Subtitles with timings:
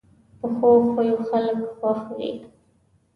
[0.39, 2.31] پخو خویو خلک خوښ وي